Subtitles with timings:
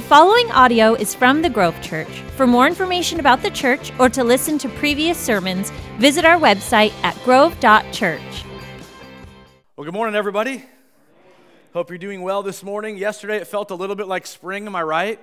[0.00, 2.08] The following audio is from the Grove Church.
[2.34, 6.94] For more information about the church or to listen to previous sermons, visit our website
[7.02, 8.44] at grove.church.
[9.76, 10.64] Well, good morning, everybody.
[11.74, 12.96] Hope you're doing well this morning.
[12.96, 15.20] Yesterday, it felt a little bit like spring, am I right?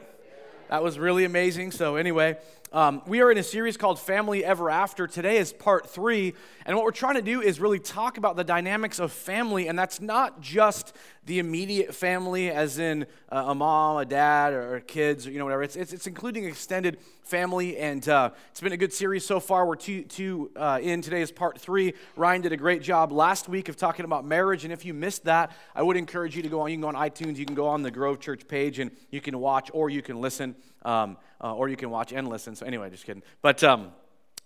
[0.70, 1.72] That was really amazing.
[1.72, 2.38] So, anyway,
[2.74, 5.08] um, we are in a series called Family Ever After.
[5.08, 6.34] Today is part three.
[6.66, 9.68] And what we're trying to do is really talk about the dynamics of family.
[9.68, 10.94] And that's not just
[11.26, 15.46] the immediate family, as in uh, a mom, a dad, or, kids, or you know,
[15.46, 15.64] whatever.
[15.64, 17.78] It's, it's, it's including extended family.
[17.78, 19.66] And uh, it's been a good series so far.
[19.66, 21.02] We're two, two uh, in.
[21.02, 21.94] Today is part three.
[22.18, 24.66] Ryan did a great job last week of talking about marriage.
[24.66, 26.70] And if you missed that, I would encourage you to go on.
[26.70, 29.22] You can go on iTunes, you can go on the Grove Church page, and you
[29.22, 30.56] can watch or you can listen.
[30.88, 32.56] Um, uh, or you can watch and listen.
[32.56, 33.22] So, anyway, just kidding.
[33.42, 33.92] But um,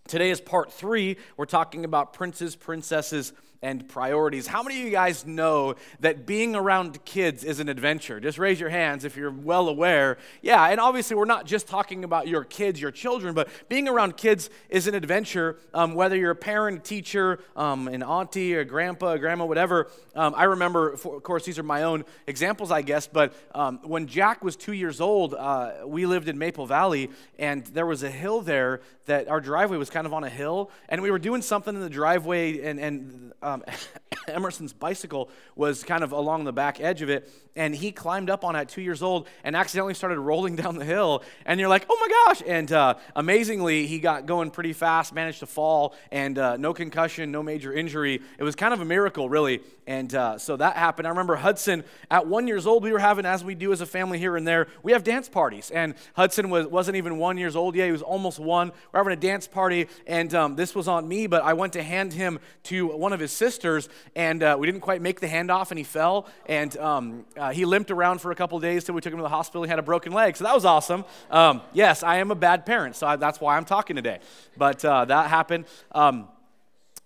[0.07, 1.17] today is part three.
[1.37, 4.47] We're talking about princes, princesses, and priorities.
[4.47, 8.19] How many of you guys know that being around kids is an adventure?
[8.19, 10.17] Just raise your hands if you're well aware.
[10.41, 14.17] Yeah, and obviously, we're not just talking about your kids, your children, but being around
[14.17, 15.57] kids is an adventure.
[15.73, 19.89] Um, whether you're a parent, teacher, um, an auntie, a grandpa, a grandma, whatever.
[20.15, 23.79] Um, I remember, for, of course, these are my own examples, I guess, but um,
[23.83, 28.01] when Jack was two years old, uh, we lived in Maple Valley, and there was
[28.03, 31.19] a hill there that our driveway was kind of on a hill, and we were
[31.19, 33.63] doing something in the driveway, and, and um,
[34.27, 38.43] Emerson's bicycle was kind of along the back edge of it, and he climbed up
[38.43, 41.23] on it two years old and accidentally started rolling down the hill.
[41.45, 42.43] And you're like, oh my gosh!
[42.45, 47.31] And uh, amazingly, he got going pretty fast, managed to fall, and uh, no concussion,
[47.31, 48.21] no major injury.
[48.37, 49.61] It was kind of a miracle, really.
[49.87, 51.07] And uh, so that happened.
[51.07, 52.83] I remember Hudson at one years old.
[52.83, 55.27] We were having, as we do as a family here and there, we have dance
[55.27, 55.71] parties.
[55.71, 57.87] And Hudson was wasn't even one years old yet.
[57.87, 58.71] He was almost one.
[58.91, 61.27] We're having a dance party, and um, this was on me.
[61.27, 64.81] But I went to hand him to one of his sisters, and uh, we didn't
[64.81, 66.27] quite make the handoff, and he fell.
[66.45, 69.23] And um, uh, he limped around for a couple days till we took him to
[69.23, 69.63] the hospital.
[69.63, 71.05] He had a broken leg, so that was awesome.
[71.31, 74.19] Um, yes, I am a bad parent, so I, that's why I'm talking today.
[74.57, 75.65] But uh, that happened.
[75.91, 76.27] Um,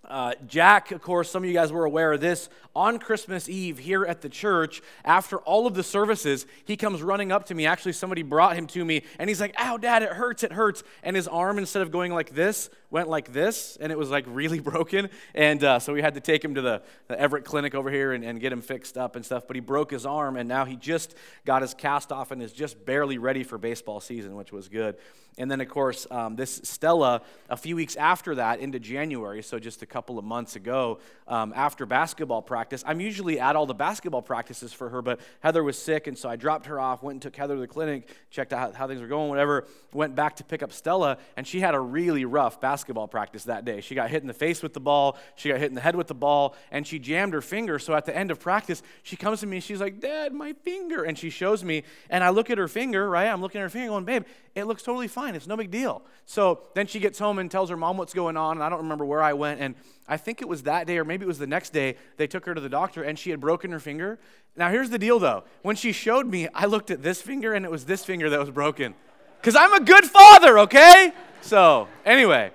[0.06, 2.48] uh, Jack, of course, some of you guys were aware of this.
[2.76, 7.32] On Christmas Eve here at the church, after all of the services, he comes running
[7.32, 7.66] up to me.
[7.66, 10.84] Actually, somebody brought him to me, and he's like, Ow, Dad, it hurts, it hurts.
[11.02, 14.24] And his arm, instead of going like this, went like this, and it was like
[14.28, 15.08] really broken.
[15.34, 18.12] And uh, so we had to take him to the, the Everett Clinic over here
[18.12, 19.46] and, and get him fixed up and stuff.
[19.46, 21.14] But he broke his arm, and now he just
[21.44, 24.96] got his cast off and is just barely ready for baseball season, which was good.
[25.38, 27.20] And then, of course, um, this Stella,
[27.50, 31.54] a few weeks after that, into January, so just a couple of months ago, um,
[31.56, 35.78] after basketball practice, I'm usually at all the basketball practices for her, but Heather was
[35.78, 38.52] sick, and so I dropped her off, went and took Heather to the clinic, checked
[38.52, 41.74] out how, things were going, whatever, went back to pick up Stella, and she had
[41.74, 43.80] a really rough basketball practice that day.
[43.80, 45.96] She got hit in the face with the ball, she got hit in the head
[45.96, 47.78] with the ball, and she jammed her finger.
[47.78, 50.52] So at the end of practice, she comes to me, and she's like, Dad, my
[50.52, 51.04] finger.
[51.04, 53.28] And she shows me, and I look at her finger, right?
[53.28, 54.24] I'm looking at her finger going, Babe,
[54.54, 55.34] it looks totally fine.
[55.34, 56.02] It's no big deal.
[56.26, 58.58] So then she gets home and tells her mom what's going on.
[58.58, 59.60] And I don't remember where I went.
[59.60, 59.74] And
[60.08, 62.46] I think it was that day, or maybe it was the next day, they took
[62.46, 64.18] her to the doctor and she had broken her finger.
[64.56, 65.44] Now, here's the deal though.
[65.62, 68.38] When she showed me, I looked at this finger and it was this finger that
[68.38, 68.94] was broken.
[69.40, 71.12] Because I'm a good father, okay?
[71.40, 72.50] So, anyway.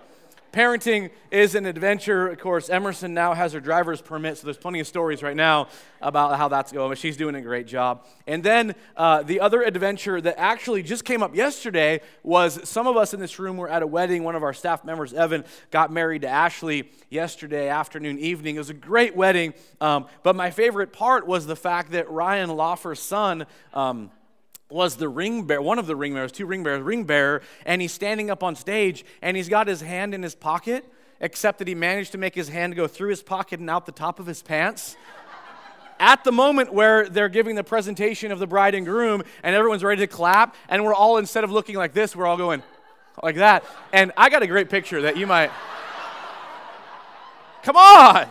[0.52, 2.28] Parenting is an adventure.
[2.28, 5.70] Of course, Emerson now has her driver's permit, so there's plenty of stories right now
[6.02, 8.06] about how that's going, but she's doing a great job.
[8.28, 12.98] And then uh, the other adventure that actually just came up yesterday was some of
[12.98, 14.24] us in this room were at a wedding.
[14.24, 18.56] One of our staff members, Evan, got married to Ashley yesterday afternoon, evening.
[18.56, 22.50] It was a great wedding, um, but my favorite part was the fact that Ryan
[22.50, 24.12] Lawfer's son, um,
[24.72, 27.82] was the ring bearer, one of the ring bearers, two ring bearers, ring bearer, and
[27.82, 30.86] he's standing up on stage and he's got his hand in his pocket,
[31.20, 33.92] except that he managed to make his hand go through his pocket and out the
[33.92, 34.96] top of his pants.
[36.00, 39.84] At the moment where they're giving the presentation of the bride and groom and everyone's
[39.84, 42.64] ready to clap, and we're all, instead of looking like this, we're all going
[43.22, 43.64] like that.
[43.94, 45.52] And I got a great picture that you might.
[47.64, 48.28] Come on!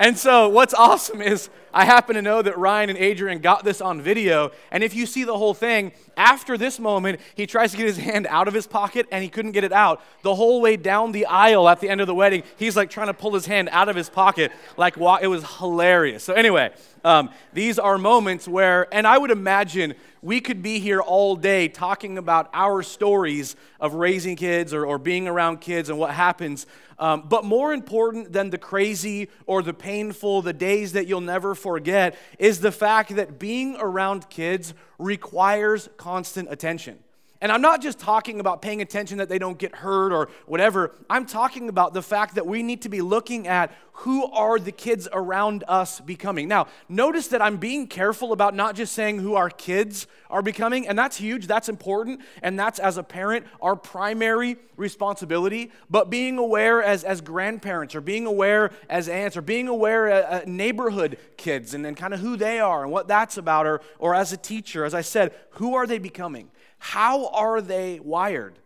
[0.00, 3.82] And so, what's awesome is I happen to know that Ryan and Adrian got this
[3.82, 4.50] on video.
[4.70, 7.98] And if you see the whole thing, after this moment, he tries to get his
[7.98, 10.02] hand out of his pocket and he couldn't get it out.
[10.22, 13.08] The whole way down the aisle at the end of the wedding, he's like trying
[13.08, 14.52] to pull his hand out of his pocket.
[14.78, 16.24] Like, it was hilarious.
[16.24, 16.72] So, anyway,
[17.04, 21.68] um, these are moments where, and I would imagine we could be here all day
[21.68, 26.66] talking about our stories of raising kids or, or being around kids and what happens.
[26.98, 31.54] Um, but more important than the crazy or the painful, the days that you'll never
[31.54, 36.98] forget, is the fact that being around kids requires constant attention.
[37.42, 40.92] And I'm not just talking about paying attention that they don't get hurt or whatever.
[41.08, 44.72] I'm talking about the fact that we need to be looking at who are the
[44.72, 46.48] kids around us becoming.
[46.48, 50.86] Now, notice that I'm being careful about not just saying who our kids are becoming,
[50.86, 56.36] and that's huge, that's important, and that's as a parent our primary responsibility, but being
[56.36, 61.18] aware as, as grandparents or being aware as aunts or being aware uh, uh neighborhood
[61.36, 64.32] kids and, and kind of who they are and what that's about, or, or as
[64.32, 66.50] a teacher, as I said, who are they becoming?
[66.80, 68.58] How are they wired?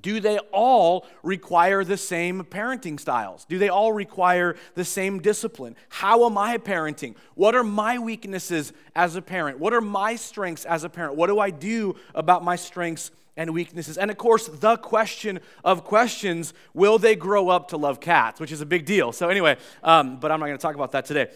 [0.00, 3.44] Do they all require the same parenting styles?
[3.44, 5.76] Do they all require the same discipline?
[5.88, 7.14] How am I parenting?
[7.34, 9.58] What are my weaknesses as a parent?
[9.58, 11.16] What are my strengths as a parent?
[11.16, 13.98] What do I do about my strengths and weaknesses?
[13.98, 18.52] And of course, the question of questions will they grow up to love cats, which
[18.52, 19.12] is a big deal.
[19.12, 21.30] So, anyway, um, but I'm not going to talk about that today.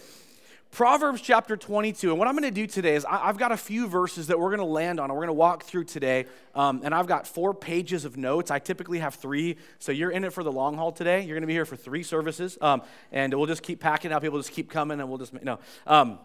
[0.71, 2.09] Proverbs chapter 22.
[2.09, 4.39] And what I'm going to do today is I, have got a few verses that
[4.39, 6.25] we're going to land on and we're going to walk through today.
[6.53, 8.51] Um, and I've got four pages of notes.
[8.51, 9.57] I typically have three.
[9.79, 11.21] So you're in it for the long haul today.
[11.21, 12.57] You're going to be here for three services.
[12.61, 14.21] Um, and we'll just keep packing out.
[14.21, 15.59] People just keep coming and we'll just, no.
[15.87, 16.19] Um,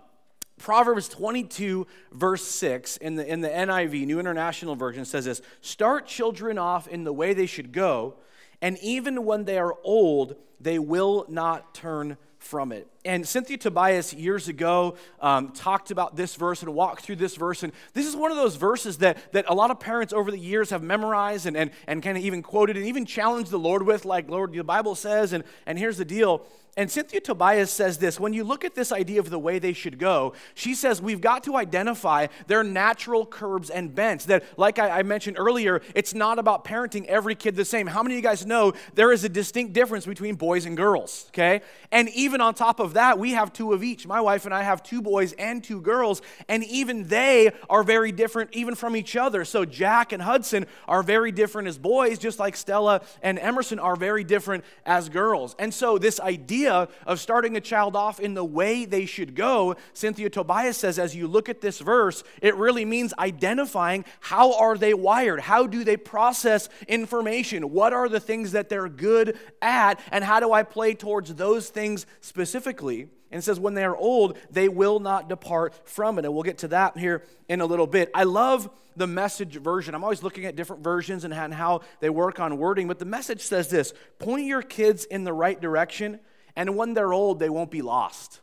[0.58, 6.06] Proverbs 22, verse 6, in the, in the NIV, New International Version, says this Start
[6.06, 8.18] children off in the way they should go,
[8.62, 12.86] and even when they are old, they will not turn from it.
[13.04, 17.62] And Cynthia Tobias years ago um, talked about this verse and walked through this verse.
[17.62, 20.38] And this is one of those verses that, that a lot of parents over the
[20.38, 23.82] years have memorized and, and, and kind of even quoted and even challenged the Lord
[23.82, 26.46] with, like, Lord, the Bible says, and, and here's the deal.
[26.76, 29.72] And Cynthia Tobias says this when you look at this idea of the way they
[29.72, 34.24] should go, she says we've got to identify their natural curbs and bents.
[34.24, 37.86] That, like I, I, mentioned earlier, it's not about parenting every kid the same.
[37.86, 41.26] How many of you guys know there is a distinct difference between boys and girls,
[41.28, 41.60] okay?
[41.92, 44.04] And even on top of that, we have two of each.
[44.04, 48.10] My wife and I have two boys and two girls, and even they are very
[48.10, 49.44] different, even from each other.
[49.44, 53.94] So Jack and Hudson are very different as boys, just like Stella and Emerson are
[53.94, 55.54] very different as girls.
[55.60, 59.34] And so, this idea idea of starting a child off in the way they should
[59.34, 64.58] go, Cynthia Tobias says, as you look at this verse, it really means identifying how
[64.58, 65.40] are they wired?
[65.40, 67.70] How do they process information?
[67.70, 70.00] What are the things that they're good at?
[70.10, 73.08] And how do I play towards those things specifically?
[73.30, 76.24] And says, when they are old, they will not depart from it.
[76.24, 78.10] And we'll get to that here in a little bit.
[78.14, 79.92] I love the message version.
[79.92, 83.40] I'm always looking at different versions and how they work on wording, but the message
[83.40, 86.20] says this point your kids in the right direction
[86.56, 88.40] and when they're old, they won't be lost.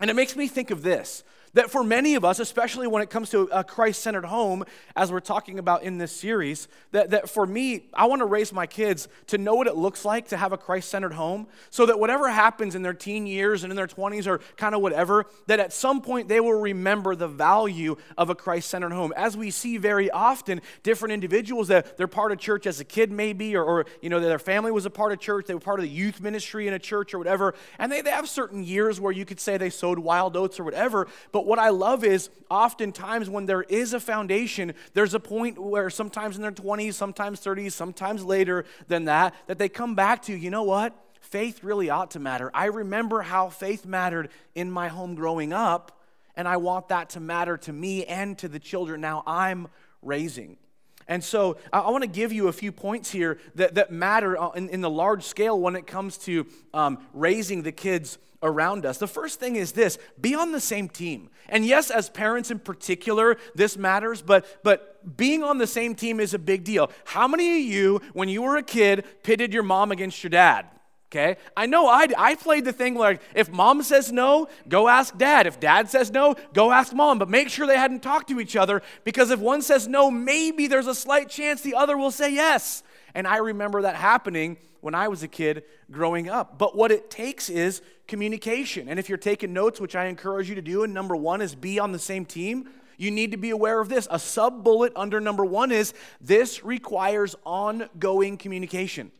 [0.00, 1.22] And it makes me think of this
[1.54, 4.64] that for many of us, especially when it comes to a Christ centered home,
[4.94, 8.52] as we're talking about in this series, that, that for me, I want to raise
[8.52, 11.86] my kids to know what it looks like to have a Christ centered home so
[11.86, 15.26] that whatever happens in their teen years and in their 20s or kind of whatever,
[15.46, 19.12] that at some point they will remember the value of a Christ centered home.
[19.16, 23.10] As we see very often, different individuals that they're part of church as a kid,
[23.10, 25.80] maybe, or, or you know, their family was a part of church, they were part
[25.80, 29.00] of the youth ministry in a church or whatever, and they, they have certain years
[29.00, 32.04] where you could say they sowed wild oats or whatever, but but what I love
[32.04, 36.92] is oftentimes when there is a foundation, there's a point where sometimes in their 20s,
[36.92, 40.94] sometimes 30s, sometimes later than that, that they come back to, you know what?
[41.22, 42.50] Faith really ought to matter.
[42.52, 45.98] I remember how faith mattered in my home growing up,
[46.36, 49.68] and I want that to matter to me and to the children now I'm
[50.02, 50.58] raising.
[51.08, 54.68] And so I, want to give you a few points here that, that matter in,
[54.68, 58.98] in the large scale when it comes to um, raising the kids around us.
[58.98, 61.30] The first thing is this be on the same team.
[61.48, 66.20] And yes, as parents in particular, this matters, but, but being on the same team
[66.20, 66.90] is a big deal.
[67.04, 70.66] How many of you, when you were a kid, pitted your mom against your dad?
[71.10, 71.38] Okay?
[71.56, 75.48] I know I, I played the thing like if mom says no, go ask dad.
[75.48, 77.18] If dad says no, go ask mom.
[77.18, 80.68] But make sure they hadn't talked to each other because if one says no, maybe
[80.68, 82.84] there's a slight chance the other will say yes.
[83.12, 86.58] And I remember that happening when I was a kid growing up.
[86.58, 88.88] But what it takes is communication.
[88.88, 91.54] And if you're taking notes, which I encourage you to do, and number one is
[91.54, 94.06] be on the same team, you need to be aware of this.
[94.10, 99.10] A sub bullet under number one is this requires ongoing communication.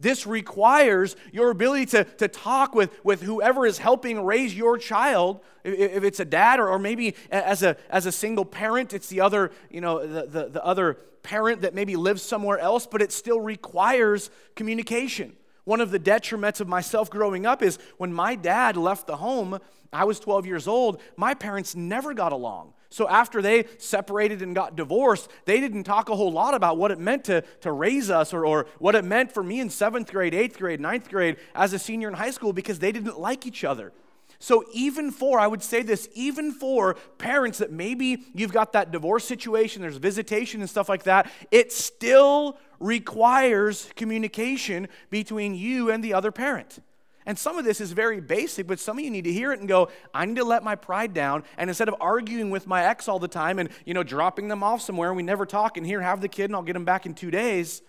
[0.00, 5.40] This requires your ability to, to talk with, with whoever is helping raise your child,
[5.62, 9.20] if it's a dad or, or maybe as a, as a single parent, it's the
[9.20, 13.12] other, you know, the, the, the other parent that maybe lives somewhere else, but it
[13.12, 15.34] still requires communication.
[15.64, 19.58] One of the detriments of myself growing up is when my dad left the home,
[19.92, 22.72] I was 12 years old, my parents never got along.
[22.90, 26.90] So after they separated and got divorced, they didn't talk a whole lot about what
[26.90, 30.10] it meant to, to raise us or, or what it meant for me in seventh
[30.10, 33.46] grade, eighth grade, ninth grade as a senior in high school because they didn't like
[33.46, 33.92] each other.
[34.42, 38.90] So, even for, I would say this, even for parents that maybe you've got that
[38.90, 46.02] divorce situation, there's visitation and stuff like that, it still requires communication between you and
[46.02, 46.80] the other parent.
[47.24, 49.60] And some of this is very basic, but some of you need to hear it
[49.60, 51.44] and go, I need to let my pride down.
[51.56, 54.64] And instead of arguing with my ex all the time and, you know, dropping them
[54.64, 56.84] off somewhere and we never talk and here, have the kid and I'll get him
[56.84, 57.80] back in two days,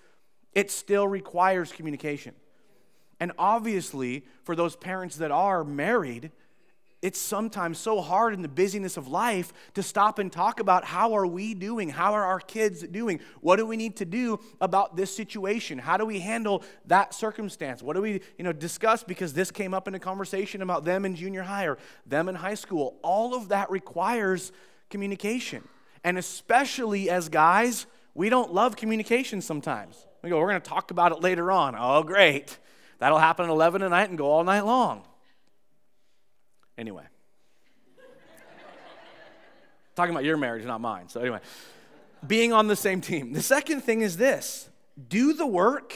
[0.54, 2.36] it still requires communication.
[3.20, 6.32] And obviously, for those parents that are married,
[7.04, 11.14] it's sometimes so hard in the busyness of life to stop and talk about how
[11.14, 11.90] are we doing?
[11.90, 13.20] How are our kids doing?
[13.42, 15.80] What do we need to do about this situation?
[15.80, 17.84] How do we handle that circumstance?
[17.84, 19.04] What do we you know discuss?
[19.04, 22.36] Because this came up in a conversation about them in junior high or them in
[22.36, 22.98] high school.
[23.04, 24.54] All of that requires
[24.90, 25.68] communication.
[26.06, 30.08] And especially as guys we don't love communication sometimes.
[30.22, 31.76] We go we're going to talk about it later on.
[31.78, 32.58] Oh great.
[33.00, 35.04] That'll happen at 11 at night and go all night long
[36.78, 37.04] Anyway.
[39.96, 41.08] Talking about your marriage, not mine.
[41.08, 41.40] So, anyway,
[42.26, 43.34] being on the same team.
[43.34, 44.70] The second thing is this
[45.08, 45.96] do the work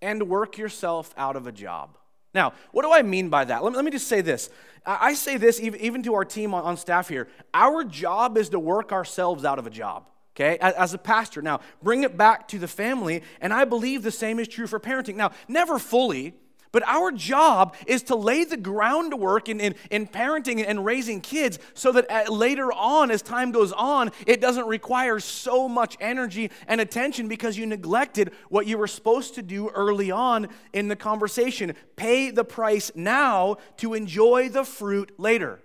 [0.00, 1.98] and work yourself out of a job.
[2.34, 3.62] Now, what do I mean by that?
[3.62, 4.50] Let me, let me just say this.
[4.84, 7.28] I say this even, to our team on staff here.
[7.54, 11.42] Our job is to work ourselves out of a job okay, as a pastor.
[11.42, 14.80] Now, bring it back to the family, and I believe the same is true for
[14.80, 15.14] parenting.
[15.14, 16.34] Now, never fully,
[16.74, 21.60] but our job is to lay the groundwork in, in, in parenting and raising kids
[21.72, 26.50] so that at, later on, as time goes on, it doesn't require so much energy
[26.66, 30.96] and attention because you neglected what you were supposed to do early on in the
[30.96, 31.76] conversation.
[31.94, 35.60] Pay the price now to enjoy the fruit later.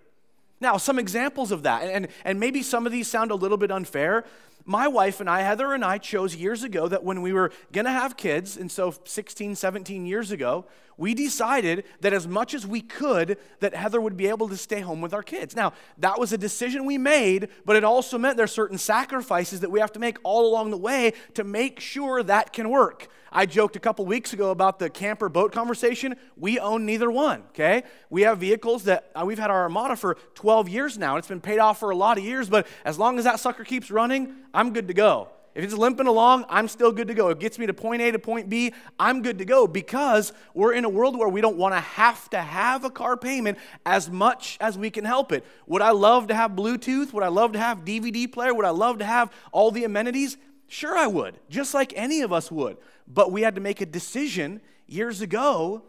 [0.61, 3.71] Now, some examples of that, and, and maybe some of these sound a little bit
[3.71, 4.25] unfair,
[4.65, 7.85] my wife and I, Heather and I, chose years ago that when we were going
[7.85, 10.65] to have kids, and so 16, 17 years ago,
[10.99, 14.81] we decided that as much as we could, that Heather would be able to stay
[14.81, 15.55] home with our kids.
[15.55, 19.71] Now, that was a decision we made, but it also meant there's certain sacrifices that
[19.71, 23.07] we have to make all along the way to make sure that can work.
[23.31, 26.15] I joked a couple weeks ago about the camper boat conversation.
[26.35, 27.83] We own neither one, okay?
[28.09, 31.15] We have vehicles that uh, we've had our Armada for 12 years now.
[31.15, 33.63] It's been paid off for a lot of years, but as long as that sucker
[33.63, 35.29] keeps running, I'm good to go.
[35.59, 37.27] If it's limping along, I'm still good to go.
[37.27, 40.71] It gets me to point A to point B, I'm good to go because we're
[40.71, 44.09] in a world where we don't want to have to have a car payment as
[44.09, 45.45] much as we can help it.
[45.67, 47.11] Would I love to have Bluetooth?
[47.11, 48.53] Would I love to have DVD player?
[48.53, 50.37] Would I love to have all the amenities?
[50.69, 52.77] Sure, I would, just like any of us would.
[53.05, 55.83] But we had to make a decision years ago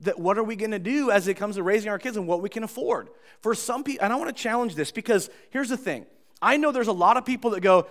[0.00, 2.26] that what are we going to do as it comes to raising our kids and
[2.26, 3.08] what we can afford.
[3.40, 6.06] For some people, and I want to challenge this because here's the thing.
[6.40, 7.86] I know there's a lot of people that go,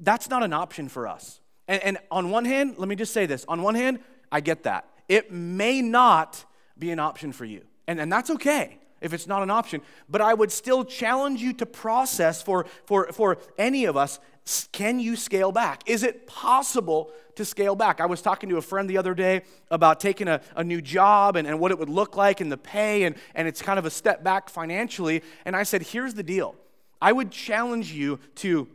[0.00, 1.40] that's not an option for us.
[1.68, 4.00] And, and on one hand, let me just say this on one hand,
[4.32, 4.88] I get that.
[5.08, 6.44] It may not
[6.78, 9.80] be an option for you, and, and that's okay if it's not an option.
[10.08, 14.20] But I would still challenge you to process for, for, for any of us
[14.72, 15.82] can you scale back?
[15.86, 18.00] Is it possible to scale back?
[18.00, 21.36] I was talking to a friend the other day about taking a, a new job
[21.36, 23.84] and, and what it would look like and the pay, and, and it's kind of
[23.84, 25.22] a step back financially.
[25.44, 26.56] And I said, here's the deal
[27.00, 28.66] I would challenge you to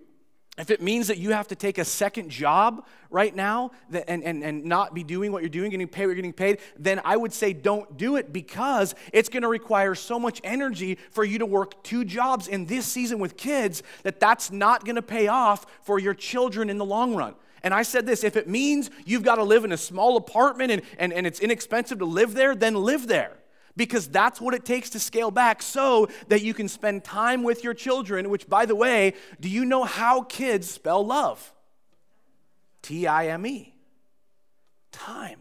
[0.58, 4.42] if it means that you have to take a second job right now and, and,
[4.42, 7.18] and not be doing what you're doing, getting paid what you're getting paid, then I
[7.18, 11.40] would say don't do it because it's going to require so much energy for you
[11.40, 15.28] to work two jobs in this season with kids that that's not going to pay
[15.28, 17.36] off for your children in the long run.
[17.62, 20.72] And I said this if it means you've got to live in a small apartment
[20.72, 23.34] and, and, and it's inexpensive to live there, then live there
[23.76, 27.64] because that's what it takes to scale back so that you can spend time with
[27.64, 31.54] your children, which, by the way, do you know how kids spell love?
[32.82, 33.74] T I M E.
[34.92, 35.40] Time.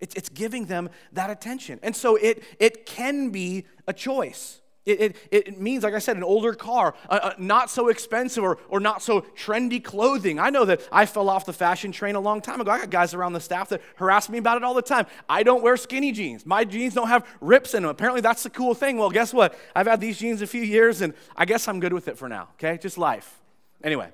[0.00, 1.78] It's, it's giving them that attention.
[1.82, 4.59] And so it, it can be a choice.
[4.86, 6.94] It, it, it, means, like I said, an older car,
[7.38, 10.38] not so expensive or, or not so trendy clothing.
[10.38, 12.70] I know that I fell off the fashion train a long time ago.
[12.70, 15.06] I got guys around the staff that harass me about it all the time.
[15.28, 16.46] I don't wear skinny jeans.
[16.46, 17.90] My jeans don't have rips in them.
[17.90, 18.96] Apparently, that's the cool thing.
[18.96, 19.58] Well, guess what?
[19.76, 22.28] I've had these jeans a few years, and I guess I'm good with it for
[22.28, 22.78] now, okay?
[22.78, 23.38] Just life.
[23.84, 24.08] Anyway,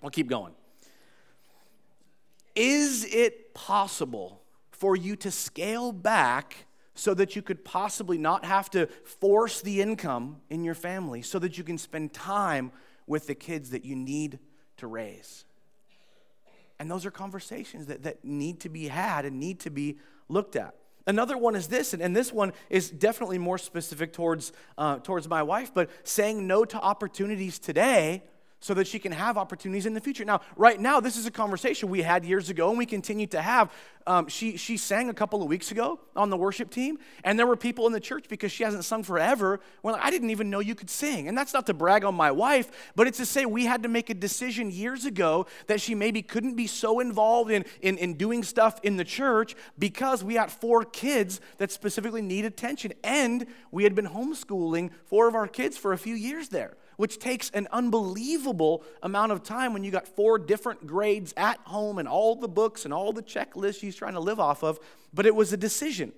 [0.00, 0.54] we'll keep going.
[2.56, 4.40] Is it possible
[4.70, 6.56] for you to scale back?
[7.00, 11.38] So that you could possibly not have to force the income in your family, so
[11.38, 12.70] that you can spend time
[13.06, 14.38] with the kids that you need
[14.76, 15.46] to raise.
[16.78, 19.96] And those are conversations that, that need to be had and need to be
[20.28, 20.74] looked at.
[21.06, 25.26] Another one is this, and, and this one is definitely more specific towards, uh, towards
[25.26, 28.24] my wife, but saying no to opportunities today
[28.60, 30.24] so that she can have opportunities in the future.
[30.24, 33.40] Now, right now, this is a conversation we had years ago and we continue to
[33.40, 33.72] have.
[34.06, 37.46] Um, she, she sang a couple of weeks ago on the worship team, and there
[37.46, 39.60] were people in the church because she hasn't sung forever.
[39.82, 41.28] Well, I didn't even know you could sing.
[41.28, 43.88] And that's not to brag on my wife, but it's to say we had to
[43.88, 48.14] make a decision years ago that she maybe couldn't be so involved in, in, in
[48.14, 52.92] doing stuff in the church because we had four kids that specifically need attention.
[53.04, 57.18] And we had been homeschooling four of our kids for a few years there which
[57.18, 62.06] takes an unbelievable amount of time when you got four different grades at home and
[62.06, 64.78] all the books and all the checklists she's trying to live off of.
[65.14, 66.12] But it was a decision.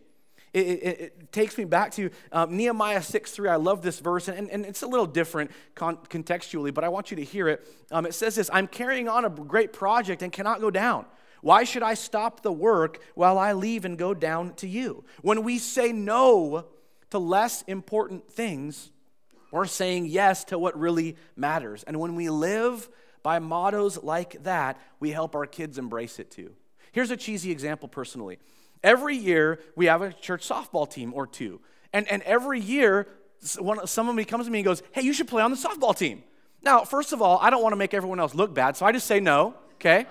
[0.52, 3.48] It, it, it, takes me back to um, Nehemiah 6 3.
[3.48, 7.12] I love this verse, and, and it's a little different con- contextually, but I want
[7.12, 7.64] you to hear it.
[7.92, 11.06] Um, it says this I'm carrying on a great project and cannot go down.
[11.42, 15.04] Why should I stop the work while I leave and go down to you?
[15.20, 16.66] When we say no
[17.10, 18.90] to less important things,
[19.52, 21.84] we're saying yes to what really matters.
[21.84, 22.88] And when we live
[23.22, 26.52] by mottos like that, we help our kids embrace it too.
[26.90, 28.38] Here's a cheesy example personally.
[28.82, 31.60] Every year, we have a church softball team or two.
[31.92, 33.06] And, and every year,
[33.58, 36.24] one, someone comes to me and goes, Hey, you should play on the softball team.
[36.62, 38.92] Now, first of all, I don't want to make everyone else look bad, so I
[38.92, 40.06] just say no, okay?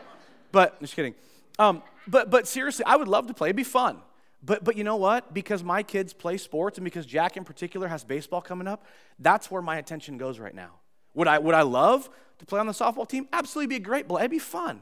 [0.51, 1.15] But, just kidding.
[1.57, 3.49] Um, but, but seriously, I would love to play.
[3.49, 3.99] It'd be fun.
[4.43, 5.33] But, but you know what?
[5.33, 8.83] Because my kids play sports and because Jack in particular has baseball coming up,
[9.19, 10.71] that's where my attention goes right now.
[11.13, 13.27] Would I, would I love to play on the softball team?
[13.31, 14.81] Absolutely be great, it'd be fun.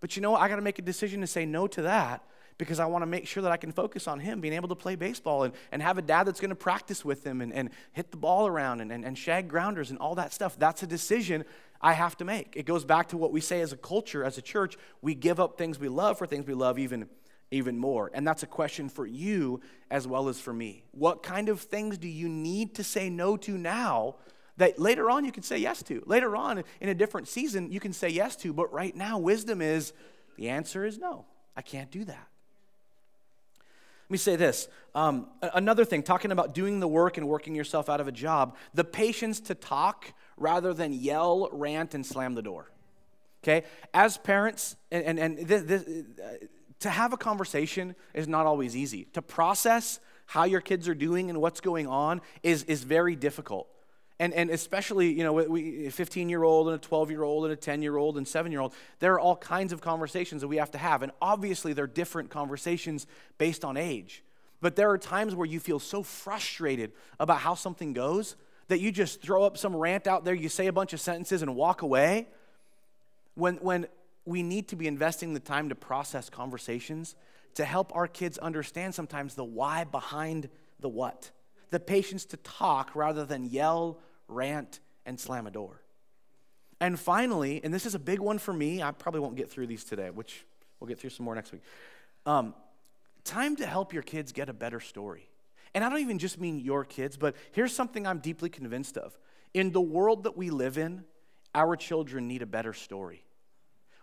[0.00, 0.42] But you know what?
[0.42, 2.22] I got to make a decision to say no to that
[2.58, 4.74] because I want to make sure that I can focus on him being able to
[4.74, 7.70] play baseball and, and have a dad that's going to practice with him and, and
[7.92, 10.58] hit the ball around and, and, and shag grounders and all that stuff.
[10.58, 11.44] That's a decision
[11.80, 12.54] I have to make.
[12.56, 14.76] It goes back to what we say as a culture, as a church.
[15.00, 17.08] We give up things we love for things we love even
[17.50, 18.10] even more?
[18.12, 20.84] And that's a question for you as well as for me.
[20.92, 24.16] What kind of things do you need to say no to now
[24.56, 26.02] that later on you can say yes to?
[26.06, 29.62] Later on in a different season, you can say yes to, but right now, wisdom
[29.62, 29.92] is
[30.36, 31.24] the answer is no.
[31.56, 32.28] I can't do that.
[34.08, 34.68] Let me say this.
[34.94, 38.56] Um, another thing, talking about doing the work and working yourself out of a job,
[38.72, 42.70] the patience to talk rather than yell, rant, and slam the door.
[43.44, 43.66] Okay?
[43.92, 45.84] As parents, and, and, and this, this,
[46.80, 49.04] to have a conversation is not always easy.
[49.14, 53.68] To process how your kids are doing and what's going on is, is very difficult.
[54.20, 57.44] And, and especially, you know, we, a 15 year old and a 12 year old
[57.44, 60.42] and a 10 year old and 7 year old, there are all kinds of conversations
[60.42, 61.02] that we have to have.
[61.02, 63.06] And obviously, they're different conversations
[63.38, 64.24] based on age.
[64.60, 68.34] But there are times where you feel so frustrated about how something goes
[68.66, 71.42] that you just throw up some rant out there, you say a bunch of sentences
[71.42, 72.26] and walk away.
[73.34, 73.86] When, when
[74.28, 77.16] we need to be investing the time to process conversations
[77.54, 81.30] to help our kids understand sometimes the why behind the what,
[81.70, 85.80] the patience to talk rather than yell, rant, and slam a door.
[86.78, 89.66] And finally, and this is a big one for me, I probably won't get through
[89.66, 90.44] these today, which
[90.78, 91.62] we'll get through some more next week.
[92.26, 92.54] Um,
[93.24, 95.26] time to help your kids get a better story.
[95.74, 99.18] And I don't even just mean your kids, but here's something I'm deeply convinced of.
[99.54, 101.04] In the world that we live in,
[101.54, 103.24] our children need a better story.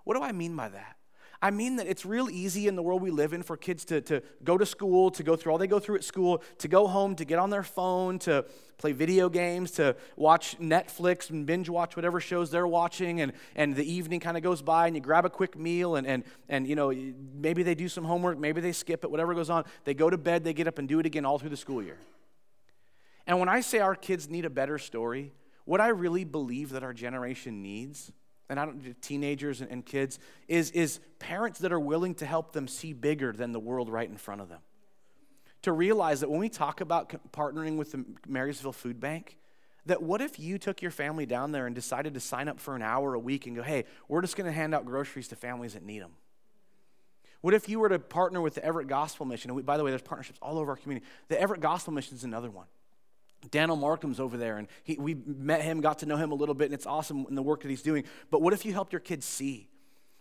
[0.05, 0.95] What do I mean by that?
[1.41, 4.01] I mean that it's real easy in the world we live in for kids to,
[4.01, 6.87] to go to school, to go through all they go through at school, to go
[6.87, 8.45] home, to get on their phone, to
[8.77, 13.75] play video games, to watch Netflix and binge watch whatever shows they're watching, and, and
[13.75, 16.67] the evening kind of goes by and you grab a quick meal and, and, and
[16.67, 16.93] you know,
[17.35, 19.65] maybe they do some homework, maybe they skip it, whatever goes on.
[19.83, 21.83] They go to bed, they get up and do it again all through the school
[21.83, 21.97] year.
[23.27, 25.33] And when I say our kids need a better story,
[25.65, 28.11] what I really believe that our generation needs–
[28.49, 32.53] and I don't teenagers and, and kids is, is parents that are willing to help
[32.53, 34.61] them see bigger than the world right in front of them.
[35.63, 39.37] To realize that when we talk about partnering with the Marysville Food Bank,
[39.87, 42.75] that what if you took your family down there and decided to sign up for
[42.75, 45.35] an hour a week and go, hey, we're just going to hand out groceries to
[45.35, 46.13] families that need them?
[47.41, 49.51] What if you were to partner with the Everett Gospel Mission?
[49.51, 51.05] And we, by the way, there's partnerships all over our community.
[51.27, 52.65] The Everett Gospel Mission is another one.
[53.51, 56.55] Daniel Markham's over there, and he, we met him, got to know him a little
[56.55, 58.03] bit, and it's awesome in the work that he's doing.
[58.31, 59.69] But what if you helped your kids see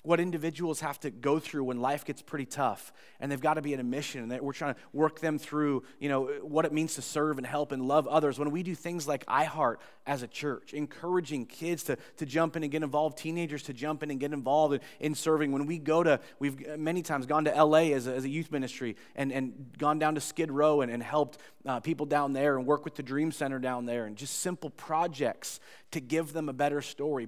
[0.04, 3.62] what individuals have to go through when life gets pretty tough and they've got to
[3.62, 6.72] be in a mission and we're trying to work them through you know what it
[6.72, 8.38] means to serve and help and love others.
[8.38, 12.62] When we do things like iheart as a church encouraging kids to, to jump in
[12.62, 15.52] and get involved teenagers to jump in and get involved in, in serving.
[15.52, 18.52] When we go to we've many times gone to la as a, as a youth
[18.52, 22.58] ministry and, and gone down to skid row and, and helped uh, people down there
[22.58, 25.60] and work with the dream center down there and just simple projects
[25.92, 27.26] to give them a better story.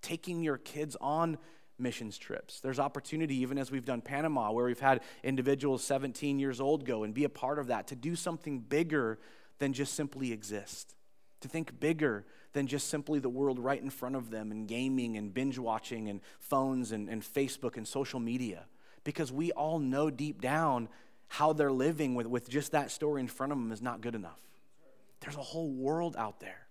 [0.00, 1.38] Taking your kids on
[1.78, 2.60] missions trips.
[2.60, 7.02] There's opportunity, even as we've done Panama, where we've had individuals 17 years old go
[7.02, 9.18] and be a part of that, to do something bigger
[9.58, 10.94] than just simply exist,
[11.40, 15.16] to think bigger than just simply the world right in front of them and gaming
[15.16, 18.64] and binge watching and phones and, and Facebook and social media.
[19.02, 20.88] Because we all know deep down
[21.28, 24.14] how they're living with, with just that story in front of them is not good
[24.14, 24.40] enough.
[25.20, 26.63] There's a whole world out there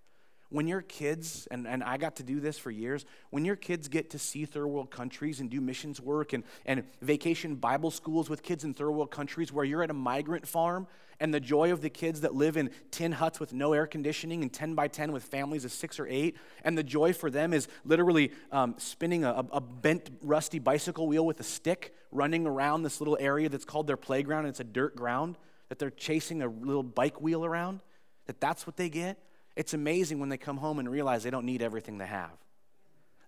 [0.53, 3.87] when your kids, and, and I got to do this for years, when your kids
[3.87, 8.29] get to see third world countries and do missions work and, and vacation Bible schools
[8.29, 10.85] with kids in third world countries where you're at a migrant farm
[11.19, 14.43] and the joy of the kids that live in tin huts with no air conditioning
[14.43, 17.51] and 10 by 10 with families of six or eight, and the joy for them
[17.51, 22.83] is literally um, spinning a, a bent, rusty bicycle wheel with a stick running around
[22.83, 25.35] this little area that's called their playground and it's a dirt ground
[25.69, 27.81] that they're chasing a little bike wheel around,
[28.27, 29.17] that that's what they get
[29.55, 32.31] it's amazing when they come home and realize they don't need everything they have.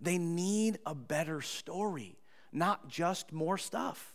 [0.01, 2.17] They need a better story,
[2.51, 4.13] not just more stuff.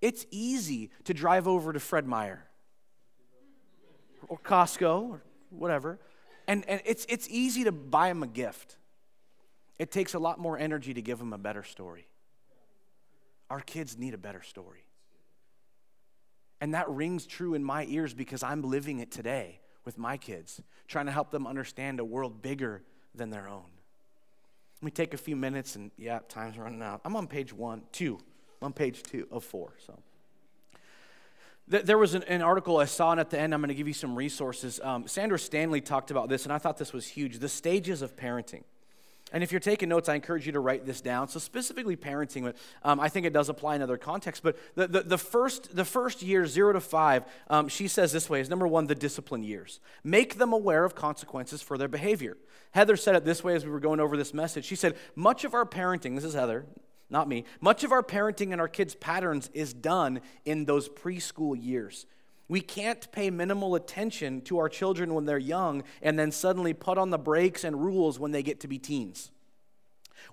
[0.00, 2.44] It's easy to drive over to Fred Meyer
[4.28, 5.98] or Costco or whatever,
[6.46, 8.76] and, and it's, it's easy to buy them a gift.
[9.78, 12.08] It takes a lot more energy to give them a better story.
[13.50, 14.84] Our kids need a better story.
[16.60, 20.60] And that rings true in my ears because I'm living it today with my kids,
[20.86, 22.82] trying to help them understand a world bigger
[23.14, 23.64] than their own.
[24.82, 27.00] Let me take a few minutes and, yeah, time's running out.
[27.06, 28.18] I'm on page one, two.
[28.60, 29.98] I'm on page two of four, so.
[31.68, 33.88] There was an, an, article I saw, and at the end, I'm going to give
[33.88, 34.78] you some resources.
[34.82, 38.14] Um, Sandra Stanley talked about this, and I thought this was huge the stages of
[38.14, 38.64] parenting.
[39.32, 41.28] And if you're taking notes, I encourage you to write this down.
[41.28, 44.42] So specifically parenting, um, I think it does apply in other contexts.
[44.42, 48.30] But the, the, the first, the first year, zero to five, um, she says this
[48.30, 49.80] way is number one, the discipline years.
[50.02, 52.36] Make them aware of consequences for their behavior.
[52.70, 54.64] Heather said it this way as we were going over this message.
[54.64, 56.64] She said, much of our parenting, this is Heather,
[57.10, 61.56] not me, much of our parenting and our kids' patterns is done in those preschool
[61.58, 62.06] years.
[62.48, 66.96] We can't pay minimal attention to our children when they're young and then suddenly put
[66.96, 69.30] on the brakes and rules when they get to be teens.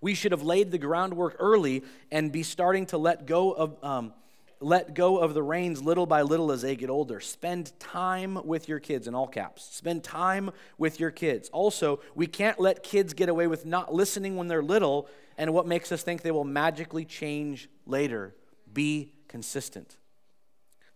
[0.02, 3.84] We should have laid the groundwork early and be starting to let go of.
[3.84, 4.14] Um,
[4.62, 7.20] let go of the reins little by little as they get older.
[7.20, 9.64] Spend time with your kids in all caps.
[9.64, 11.50] Spend time with your kids.
[11.50, 15.68] Also, we can't let kids get away with not listening when they're little and what
[15.68, 18.34] makes us think they will magically change later.
[18.72, 19.98] Be consistent.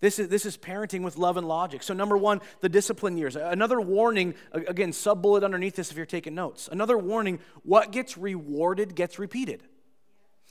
[0.01, 1.83] This is, this is parenting with love and logic.
[1.83, 3.35] So, number one, the discipline years.
[3.35, 6.69] Another warning, again, sub bullet underneath this if you're taking notes.
[6.71, 9.63] Another warning what gets rewarded gets repeated.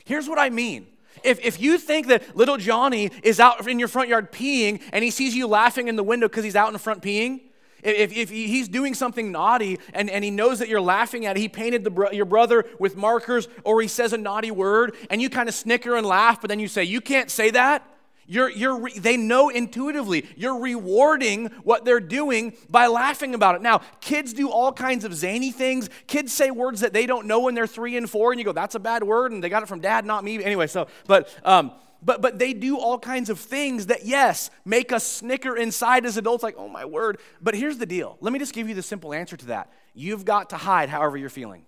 [0.05, 0.87] Here's what I mean.
[1.25, 5.03] If, if you think that little Johnny is out in your front yard peeing and
[5.03, 7.41] he sees you laughing in the window because he's out in front peeing,
[7.83, 11.41] if, if he's doing something naughty and, and he knows that you're laughing at it,
[11.41, 15.31] he painted the, your brother with markers or he says a naughty word and you
[15.31, 17.89] kind of snicker and laugh, but then you say, You can't say that
[18.29, 20.29] you're, you're, they know intuitively.
[20.37, 23.63] You're rewarding what they're doing by laughing about it.
[23.63, 25.89] Now, kids do all kinds of zany things.
[26.07, 28.53] Kids say words that they don't know when they're three and four, and you go,
[28.53, 30.45] that's a bad word, and they got it from dad, not me.
[30.45, 34.93] Anyway, so, but, um, but, but they do all kinds of things that, yes, make
[34.93, 37.19] us snicker inside as adults, like, oh my word.
[37.41, 38.19] But here's the deal.
[38.21, 39.73] Let me just give you the simple answer to that.
[39.95, 41.65] You've got to hide however you're feeling.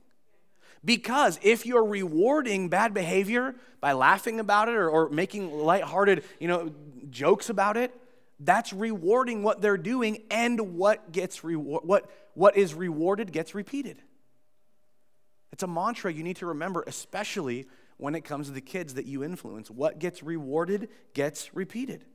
[0.85, 6.49] Because if you're rewarding bad behavior by laughing about it or, or making lighthearted, you
[6.49, 6.73] know,
[7.11, 7.95] jokes about it,
[8.39, 13.99] that's rewarding what they're doing, and what gets reward, what, what is rewarded gets repeated.
[15.53, 17.67] It's a mantra you need to remember, especially
[17.99, 19.71] when it comes to the kids that you influence.
[19.71, 22.07] What gets rewarded gets repeated.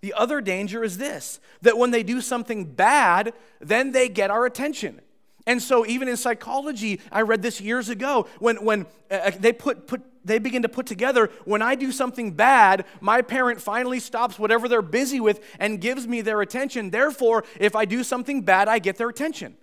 [0.00, 4.44] The other danger is this that when they do something bad, then they get our
[4.44, 5.00] attention.
[5.46, 9.52] And so, even in psychology, I read this years ago when, when uh, uh, they,
[9.52, 14.00] put, put, they begin to put together when I do something bad, my parent finally
[14.00, 16.90] stops whatever they're busy with and gives me their attention.
[16.90, 19.56] Therefore, if I do something bad, I get their attention.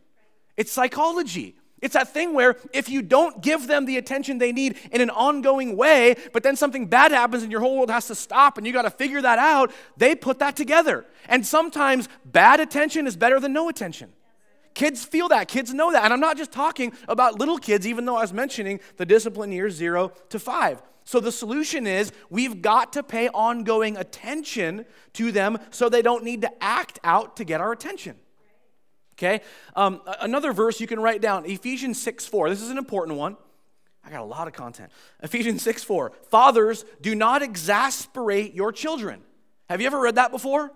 [0.56, 1.56] It's psychology.
[1.82, 5.10] It's that thing where if you don't give them the attention they need in an
[5.10, 8.68] ongoing way, but then something bad happens and your whole world has to stop and
[8.68, 11.06] you got to figure that out, they put that together.
[11.28, 14.14] And sometimes bad attention is better than no attention.
[14.74, 15.48] Kids feel that.
[15.48, 16.04] Kids know that.
[16.04, 19.52] And I'm not just talking about little kids, even though I was mentioning the discipline
[19.52, 20.82] years zero to five.
[21.04, 26.24] So the solution is we've got to pay ongoing attention to them so they don't
[26.24, 28.16] need to act out to get our attention.
[29.16, 29.42] Okay?
[29.76, 32.50] Um, another verse you can write down Ephesians 6 4.
[32.50, 33.38] This is an important one.
[34.04, 34.92] I got a lot of content.
[35.22, 36.12] Ephesians 6 4.
[36.30, 39.22] Fathers, do not exasperate your children.
[39.70, 40.72] Have you ever read that before?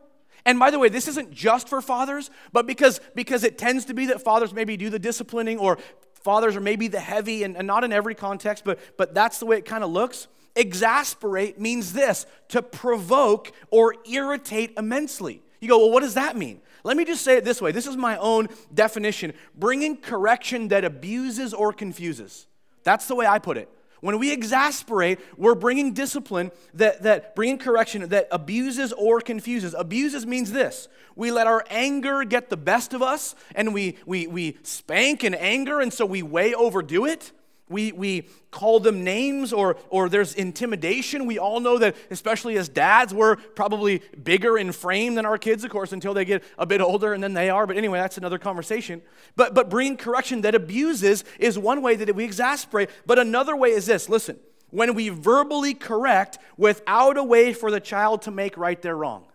[0.46, 3.94] And by the way, this isn't just for fathers, but because, because it tends to
[3.94, 5.80] be that fathers maybe do the disciplining or
[6.14, 9.46] fathers are maybe the heavy, and, and not in every context, but, but that's the
[9.46, 10.28] way it kind of looks.
[10.56, 15.42] Exasperate means this to provoke or irritate immensely.
[15.60, 16.62] You go, well, what does that mean?
[16.84, 20.86] Let me just say it this way this is my own definition bringing correction that
[20.86, 22.48] abuses or confuses.
[22.84, 23.70] That's the way I put it.
[24.02, 29.74] When we exasperate, we're bringing discipline that, that bringing correction that abuses or confuses.
[29.74, 34.28] Abuses means this we let our anger get the best of us and we, we,
[34.28, 37.32] we spank in anger, and so we way overdo it.
[37.68, 41.26] We, we call them names or, or there's intimidation.
[41.26, 45.64] We all know that, especially as dads, we're probably bigger in frame than our kids,
[45.64, 47.66] of course, until they get a bit older, and then they are.
[47.66, 49.02] But anyway, that's another conversation.
[49.36, 52.92] But, but bringing correction that abuses is one way that we exasperate.
[53.08, 54.38] But another way is this listen,
[54.70, 59.26] when we verbally correct without a way for the child to make right their wrong.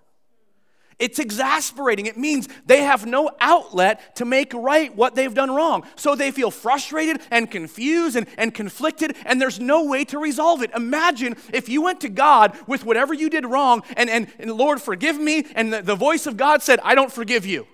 [1.00, 2.06] It's exasperating.
[2.06, 5.84] It means they have no outlet to make right what they've done wrong.
[5.96, 10.62] So they feel frustrated and confused and, and conflicted, and there's no way to resolve
[10.62, 10.70] it.
[10.76, 14.80] Imagine if you went to God with whatever you did wrong, and, and, and Lord,
[14.80, 17.66] forgive me, and the, the voice of God said, I don't forgive you.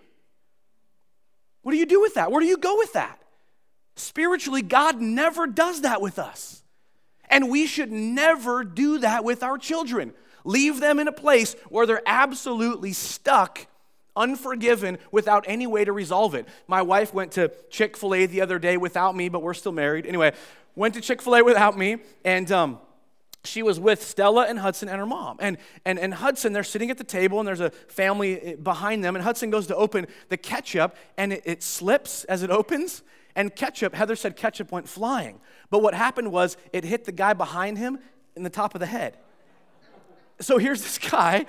[1.62, 2.30] What do you do with that?
[2.30, 3.20] Where do you go with that?
[3.96, 6.62] Spiritually, God never does that with us.
[7.28, 10.14] And we should never do that with our children.
[10.46, 13.66] Leave them in a place where they're absolutely stuck,
[14.14, 16.46] unforgiven, without any way to resolve it.
[16.68, 19.72] My wife went to Chick fil A the other day without me, but we're still
[19.72, 20.06] married.
[20.06, 20.32] Anyway,
[20.76, 22.78] went to Chick fil A without me, and, um,
[23.42, 25.36] she was with Stella and Hudson and her mom.
[25.40, 29.04] And, and, and Hudson, they're sitting at the table, and there's a family eh, behind
[29.04, 29.14] them.
[29.14, 33.04] And Hudson goes to open the ketchup, and it, it slips as it opens.
[33.36, 35.40] And ketchup, Heather said ketchup went flying.
[35.70, 38.00] But what happened was it hit the guy behind him
[38.34, 39.16] in the top of the head
[40.40, 41.46] so here's this guy,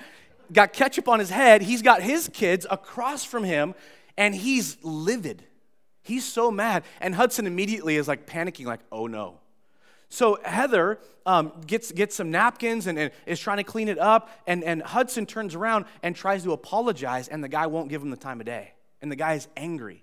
[0.52, 1.62] got ketchup on his head.
[1.62, 3.74] He's got his kids across from him,
[4.16, 5.44] and he's livid.
[6.02, 6.84] He's so mad.
[7.00, 9.40] And Hudson immediately is like panicking, like, oh no.
[10.08, 14.30] So Heather um, gets, gets some napkins and, and, is trying to clean it up.
[14.46, 18.10] And, and Hudson turns around and tries to apologize, and the guy won't give him
[18.10, 18.72] the time of day.
[19.02, 20.02] And the guy is angry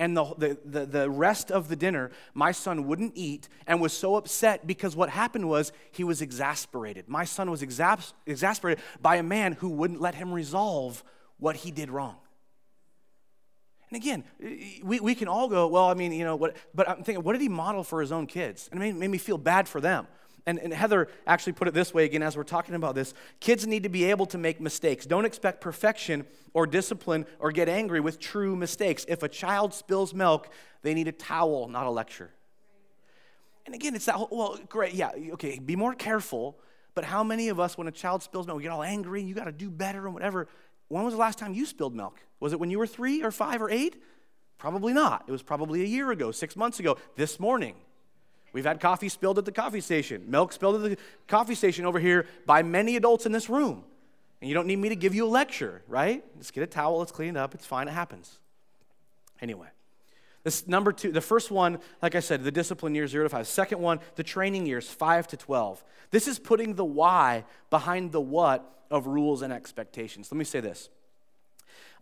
[0.00, 3.92] and the, the, the, the, rest of the dinner, my son wouldn't eat and was
[3.92, 7.06] so upset because what happened was he was exasperated.
[7.06, 11.04] My son was exas- exasperated by a man who wouldn't let him resolve
[11.38, 12.16] what he did wrong.
[13.90, 14.24] And again,
[14.82, 17.34] we, we can all go, well, I mean, you know, what, but I'm thinking, what
[17.34, 18.70] did he model for his own kids?
[18.72, 20.06] And it made, made me feel bad for them.
[20.46, 23.66] And, and Heather actually put it this way again as we're talking about this kids
[23.66, 25.06] need to be able to make mistakes.
[25.06, 26.24] Don't expect perfection
[26.54, 29.04] or discipline or get angry with true mistakes.
[29.08, 30.48] If a child spills milk,
[30.82, 32.30] they need a towel, not a lecture.
[33.66, 36.58] And again, it's that well, great, yeah, okay, be more careful.
[36.94, 39.28] But how many of us, when a child spills milk, we get all angry, and
[39.28, 40.48] you got to do better and whatever.
[40.88, 42.18] When was the last time you spilled milk?
[42.40, 44.02] Was it when you were three or five or eight?
[44.58, 45.24] Probably not.
[45.28, 47.76] It was probably a year ago, six months ago, this morning.
[48.52, 50.96] We've had coffee spilled at the coffee station, milk spilled at the
[51.28, 53.84] coffee station over here by many adults in this room.
[54.40, 56.24] And you don't need me to give you a lecture, right?
[56.38, 57.54] Just get a towel, let's clean it up.
[57.54, 58.38] It's fine, it happens.
[59.40, 59.68] Anyway,
[60.42, 63.46] this number two, the first one, like I said, the discipline years zero to five.
[63.46, 65.84] Second one, the training years five to 12.
[66.10, 70.32] This is putting the why behind the what of rules and expectations.
[70.32, 70.88] Let me say this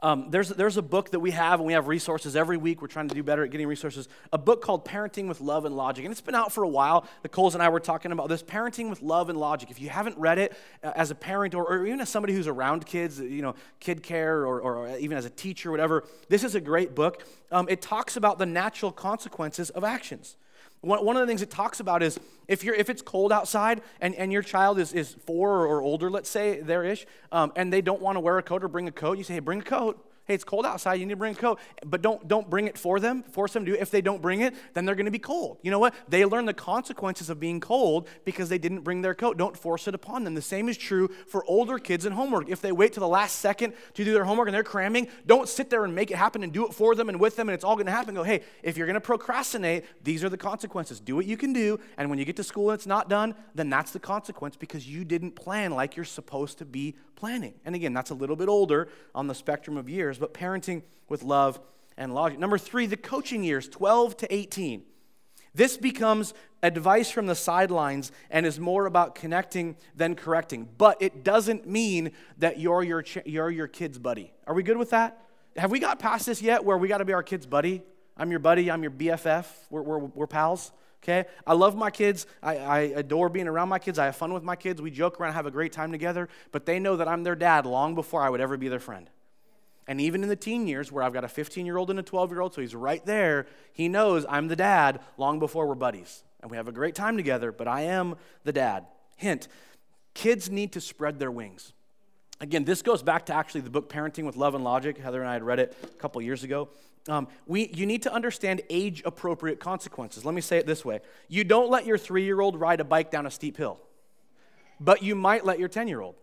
[0.01, 2.81] um, there's, there's a book that we have, and we have resources every week.
[2.81, 4.09] We're trying to do better at getting resources.
[4.33, 6.05] A book called Parenting with Love and Logic.
[6.05, 7.07] And it's been out for a while.
[7.25, 9.71] Nicole's and I were talking about this Parenting with Love and Logic.
[9.71, 12.47] If you haven't read it uh, as a parent or, or, even as somebody who's
[12.47, 16.55] around kids, you know, kid care or, or even as a teacher, whatever, this is
[16.55, 17.25] a great book.
[17.51, 20.37] Um, it talks about the natural consequences of actions.
[20.81, 24.15] One, of the things it talks about is if, you're, if it's cold outside and,
[24.15, 27.81] and your child is, is four or older, let's say, there ish, um, and they
[27.81, 29.65] don't want to wear a coat or bring a coat, you say, hey, bring a
[29.65, 31.59] coat hey, it's cold outside, you need to bring a coat.
[31.85, 33.81] But don't, don't bring it for them, force them to do it.
[33.81, 35.59] If they don't bring it, then they're going to be cold.
[35.63, 35.95] You know what?
[36.09, 39.39] They learn the consequences of being cold because they didn't bring their coat.
[39.39, 40.35] Don't force it upon them.
[40.35, 42.49] The same is true for older kids and homework.
[42.49, 45.49] If they wait to the last second to do their homework and they're cramming, don't
[45.49, 47.55] sit there and make it happen and do it for them and with them and
[47.55, 48.15] it's all going to happen.
[48.15, 51.01] Go, hey, if you're going to procrastinate, these are the consequences.
[51.01, 51.81] Do what you can do.
[51.97, 54.87] And when you get to school and it's not done, then that's the consequence because
[54.87, 57.55] you didn't plan like you're supposed to be planning.
[57.65, 61.23] And again, that's a little bit older on the spectrum of years, but parenting with
[61.23, 61.61] love
[61.97, 62.39] and logic.
[62.39, 64.83] Number three, the coaching years, 12 to 18.
[65.55, 70.69] This becomes advice from the sidelines and is more about connecting than correcting.
[70.77, 74.33] But it doesn't mean that you're your, you're your kid's buddy.
[74.47, 75.25] Are we good with that?
[75.57, 77.83] Have we got past this yet where we got to be our kid's buddy?
[78.17, 80.73] I'm your buddy, I'm your BFF, we're, we're, we're pals?
[81.03, 81.29] okay?
[81.47, 82.27] I love my kids.
[82.43, 83.99] I, I, adore being around my kids.
[83.99, 84.83] I have fun with my kids.
[84.83, 86.29] We joke around, have a great time together.
[86.53, 89.09] But they know that I'm their dad long before I would ever be their friend.
[89.89, 92.03] And even in the teen years, where I've got a 15 year old and a
[92.03, 95.75] 12 year old, so he's right there, he knows I'm the dad long before we're
[95.75, 96.23] buddies.
[96.41, 98.87] And we have a great time together, but I am the dad.
[99.17, 99.49] Hint
[100.19, 101.73] kids need to spread their wings.
[102.41, 104.99] again, this goes back to actually the book Parenting with Love and Logic.
[104.99, 106.69] Heather and I had read it a couple years ago.
[107.09, 110.25] Um, we, you need to understand age appropriate consequences.
[110.25, 112.85] Let me say it this way You don't let your three year old ride a
[112.85, 113.81] bike down a steep hill,
[114.81, 116.17] but you might let your 10 year old,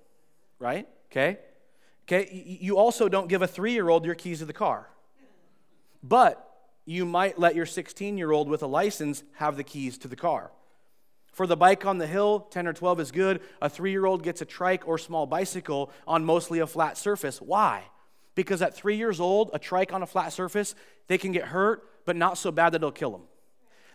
[0.59, 0.87] right?
[1.09, 1.39] Okay?
[2.07, 2.57] Okay?
[2.61, 4.89] You also don't give a three year old your keys to the car,
[6.03, 6.41] but
[6.85, 10.15] you might let your 16 year old with a license have the keys to the
[10.15, 10.51] car.
[11.31, 13.41] For the bike on the hill, 10 or 12 is good.
[13.61, 17.41] A three year old gets a trike or small bicycle on mostly a flat surface.
[17.41, 17.83] Why?
[18.35, 20.75] Because at three years old, a trike on a flat surface,
[21.07, 23.23] they can get hurt, but not so bad that it'll kill them.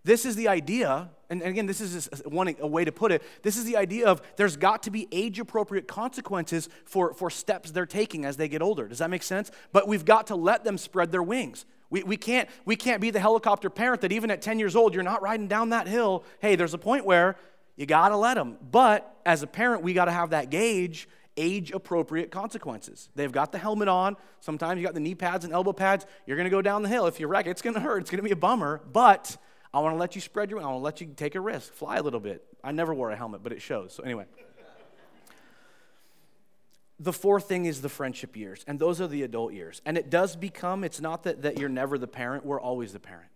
[0.02, 3.22] This is the idea, and again, this is one a way to put it.
[3.42, 7.70] This is the idea of there's got to be age appropriate consequences for, for steps
[7.70, 8.88] they're taking as they get older.
[8.88, 9.50] Does that make sense?
[9.72, 11.66] But we've got to let them spread their wings.
[11.90, 14.94] We, we, can't, we can't be the helicopter parent that even at 10 years old,
[14.94, 16.24] you're not riding down that hill.
[16.38, 17.36] Hey, there's a point where
[17.76, 18.56] you got to let them.
[18.70, 23.08] But as a parent, we got to have that gauge, age appropriate consequences.
[23.16, 24.16] They've got the helmet on.
[24.40, 26.06] Sometimes you got the knee pads and elbow pads.
[26.26, 27.06] You're going to go down the hill.
[27.06, 28.02] If you wreck, it's going to hurt.
[28.02, 28.80] It's going to be a bummer.
[28.92, 29.36] But
[29.72, 31.72] I want to let you spread your, I want to let you take a risk,
[31.72, 32.44] fly a little bit.
[32.62, 33.92] I never wore a helmet, but it shows.
[33.94, 34.26] So, anyway.
[36.98, 39.80] The fourth thing is the friendship years, and those are the adult years.
[39.86, 43.00] And it does become, it's not that, that you're never the parent, we're always the
[43.00, 43.30] parent.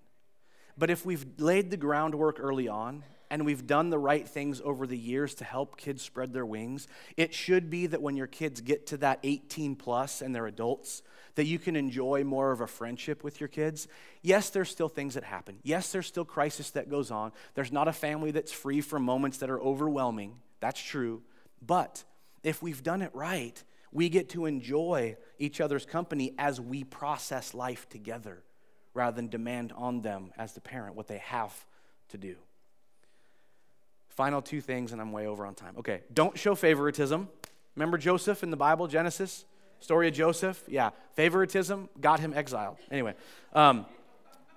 [0.77, 4.87] But if we've laid the groundwork early on and we've done the right things over
[4.87, 8.61] the years to help kids spread their wings, it should be that when your kids
[8.61, 11.03] get to that 18 plus and they're adults,
[11.35, 13.89] that you can enjoy more of a friendship with your kids.
[14.23, 15.59] Yes, there's still things that happen.
[15.65, 17.33] Yes, there's still crisis that goes on.
[17.55, 20.37] There's not a family that's free from moments that are overwhelming.
[20.61, 21.21] That's true.
[21.61, 22.05] But
[22.45, 27.53] if we've done it right, we get to enjoy each other's company as we process
[27.53, 28.45] life together
[28.95, 31.67] rather than demand on them as the parent what they have
[32.11, 32.37] to do.
[34.15, 35.75] Final two things, and I'm way over on time.
[35.79, 37.29] Okay, don't show favoritism.
[37.75, 39.45] Remember Joseph in the Bible, Genesis?
[39.81, 40.63] Story of Joseph?
[40.69, 42.77] Yeah, favoritism got him exiled.
[42.91, 43.15] Anyway,
[43.53, 43.87] um,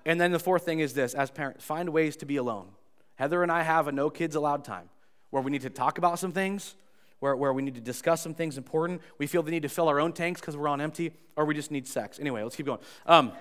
[0.06, 2.68] and then the fourth thing is this as parents, find ways to be alone.
[3.16, 4.88] Heather and I have a no kids allowed time
[5.30, 6.76] where we need to talk about some things
[7.20, 9.00] where, where we need to discuss some things important.
[9.18, 11.54] We feel the need to fill our own tanks because we're on empty, or we
[11.54, 12.18] just need sex.
[12.20, 12.78] Anyway, let's keep going.
[13.06, 13.32] Um,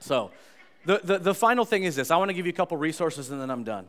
[0.00, 0.30] so,
[0.84, 3.30] the, the, the final thing is this I want to give you a couple resources
[3.30, 3.88] and then I'm done.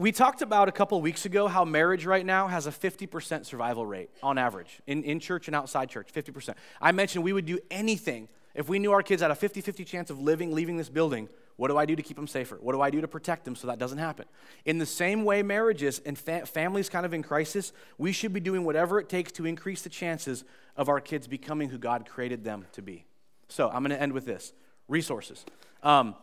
[0.00, 3.84] We talked about a couple weeks ago how marriage right now has a 50% survival
[3.84, 6.54] rate on average in, in church and outside church, 50%.
[6.80, 9.84] I mentioned we would do anything if we knew our kids had a 50 50
[9.84, 12.56] chance of living, leaving this building what do I do to keep them safer?
[12.62, 14.24] What do I do to protect them so that doesn't happen?
[14.64, 18.40] In the same way, marriages and fa- families kind of in crisis, we should be
[18.40, 20.44] doing whatever it takes to increase the chances
[20.78, 23.04] of our kids becoming who God created them to be.
[23.50, 24.54] So I'm going to end with this
[24.88, 25.44] resources.
[25.82, 26.14] Um,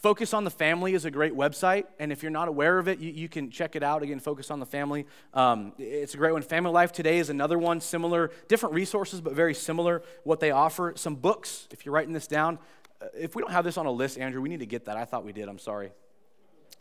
[0.00, 2.98] Focus on the Family is a great website, and if you're not aware of it,
[2.98, 4.02] you, you can check it out.
[4.02, 5.06] Again, Focus on the Family.
[5.32, 6.42] Um, it's a great one.
[6.42, 10.92] Family Life Today is another one, similar, different resources, but very similar what they offer.
[10.96, 12.58] Some books, if you're writing this down,
[13.00, 14.98] uh, if we don't have this on a list, Andrew, we need to get that.
[14.98, 15.48] I thought we did.
[15.48, 15.92] I'm sorry.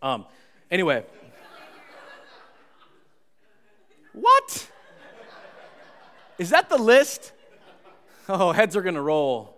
[0.02, 0.26] Um,
[0.70, 1.06] anyway.
[4.12, 4.70] what?
[6.38, 7.32] Is that the list?
[8.28, 9.55] Oh, heads are going to roll.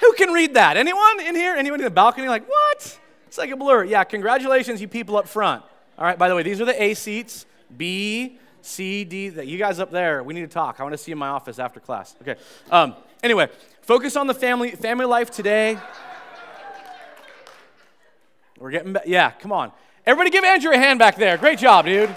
[0.00, 0.76] Who can read that?
[0.76, 1.54] Anyone in here?
[1.54, 2.28] Anyone in the balcony?
[2.28, 2.98] Like, what?
[3.26, 3.84] It's like a blur.
[3.84, 5.62] Yeah, congratulations, you people up front.
[5.98, 7.46] All right, by the way, these are the A seats.
[7.76, 9.28] B, C, D.
[9.28, 10.80] That You guys up there, we need to talk.
[10.80, 12.14] I want to see you in my office after class.
[12.22, 12.36] Okay.
[12.70, 13.48] Um, anyway,
[13.88, 15.78] Focus on the family, family life today.
[18.58, 19.04] We're getting back.
[19.06, 19.72] Yeah, come on.
[20.04, 21.38] Everybody give Andrew a hand back there.
[21.38, 22.14] Great job, dude.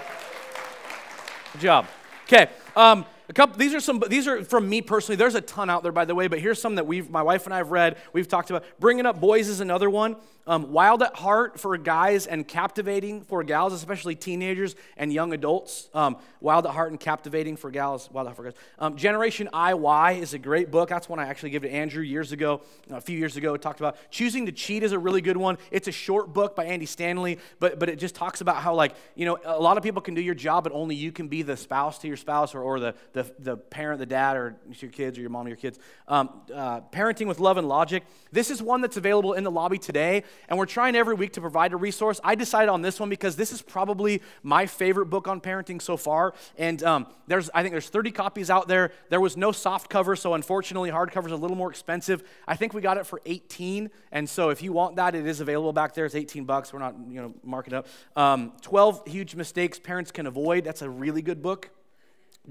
[1.54, 1.86] Good job.
[2.24, 2.50] Okay.
[2.76, 4.02] Um, a couple, these are some.
[4.08, 5.16] These are from me personally.
[5.16, 6.26] There's a ton out there, by the way.
[6.26, 7.96] But here's some that we've, my wife and I have read.
[8.12, 8.64] We've talked about.
[8.80, 10.16] Bringing up boys is another one.
[10.44, 15.88] Um, wild at heart for guys and captivating for gals, especially teenagers and young adults.
[15.94, 18.10] Um, wild at heart and captivating for gals.
[18.10, 18.54] Wild at heart for guys.
[18.80, 20.88] Um, Generation IY is a great book.
[20.88, 23.56] That's one I actually gave to Andrew years ago, a few years ago.
[23.56, 25.58] Talked about choosing to cheat is a really good one.
[25.70, 28.96] It's a short book by Andy Stanley, but but it just talks about how like
[29.14, 31.42] you know a lot of people can do your job, but only you can be
[31.42, 34.90] the spouse to your spouse or, or the, the the parent, the dad, or your
[34.90, 35.78] kids or your mom or your kids.
[36.08, 38.02] Um, uh, parenting with love and logic.
[38.32, 41.40] This is one that's available in the lobby today and we're trying every week to
[41.40, 42.20] provide a resource.
[42.22, 45.96] I decided on this one because this is probably my favorite book on parenting so
[45.96, 46.34] far.
[46.56, 48.92] And um, there's, I think there's 30 copies out there.
[49.08, 52.22] There was no soft cover, so unfortunately, hardcover is a little more expensive.
[52.46, 55.40] I think we got it for 18, and so if you want that, it is
[55.40, 56.06] available back there.
[56.06, 56.72] It's 18 bucks.
[56.72, 57.86] We're not, you know, marking up.
[58.16, 60.64] Um, 12 huge mistakes parents can avoid.
[60.64, 61.70] That's a really good book.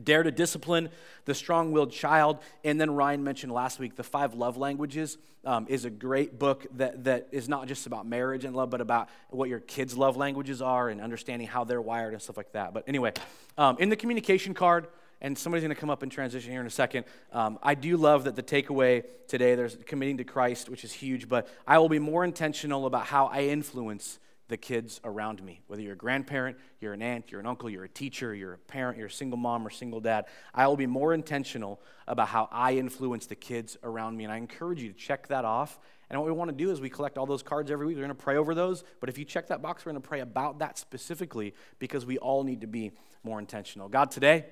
[0.01, 0.89] Dare to Discipline
[1.25, 2.39] the Strong Willed Child.
[2.63, 6.65] And then Ryan mentioned last week the Five Love Languages um, is a great book
[6.77, 10.17] that, that is not just about marriage and love, but about what your kids' love
[10.17, 12.73] languages are and understanding how they're wired and stuff like that.
[12.73, 13.13] But anyway,
[13.57, 14.87] um, in the communication card,
[15.21, 17.05] and somebody's going to come up and transition here in a second.
[17.31, 21.29] Um, I do love that the takeaway today, there's committing to Christ, which is huge,
[21.29, 24.17] but I will be more intentional about how I influence
[24.51, 25.61] the kids around me.
[25.67, 28.57] Whether you're a grandparent, you're an aunt, you're an uncle, you're a teacher, you're a
[28.57, 32.49] parent, you're a single mom or single dad, I will be more intentional about how
[32.51, 34.25] I influence the kids around me.
[34.25, 35.79] And I encourage you to check that off.
[36.09, 37.95] And what we want to do is we collect all those cards every week.
[37.95, 38.83] We're going to pray over those.
[38.99, 42.17] But if you check that box, we're going to pray about that specifically because we
[42.17, 42.91] all need to be
[43.23, 43.87] more intentional.
[43.87, 44.45] God, today,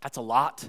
[0.00, 0.68] that's a lot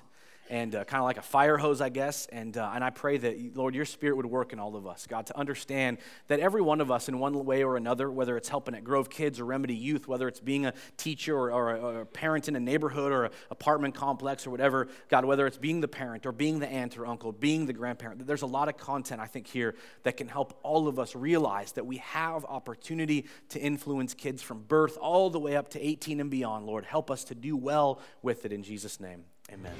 [0.50, 2.28] and uh, kind of like a fire hose, I guess.
[2.28, 5.08] And, uh, and I pray that, Lord, your spirit would work in all of us,
[5.08, 8.50] God, to understand that every one of us, in one way or another, whether it's
[8.50, 11.80] helping at Grove Kids or Remedy Youth, whether it's being a teacher or, or, a,
[11.80, 15.58] or a, parent in a neighborhood or an apartment complex or whatever, God, whether it's
[15.58, 18.70] being the parent or being the aunt or uncle, being the grandparent, there's a lot
[18.70, 22.46] of content, I think, here that can help all of us realize that we have
[22.46, 26.66] opportunity to influence kids from birth all the way up to 18 and beyond.
[26.66, 29.26] Lord, help us to do well with it in Jesus' name.
[29.52, 29.74] Amen.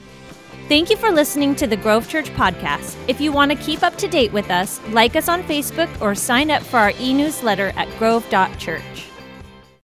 [0.68, 2.96] Thank you for listening to the Grove Church podcast.
[3.08, 6.16] If you want to keep up to date with us, like us on Facebook or
[6.16, 9.10] sign up for our e newsletter at grove.church.